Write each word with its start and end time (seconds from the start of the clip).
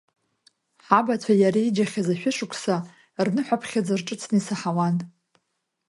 Ҳабацәа 0.85 1.33
иареиџьхьаз 1.37 2.07
ашәышықәса, 2.13 2.75
рныҳәаԥхьыӡ 3.25 3.87
рҿыцны 3.99 4.37
исаҳауан. 4.39 4.95